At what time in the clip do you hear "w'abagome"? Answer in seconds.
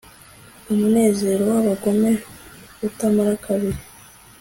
1.51-2.11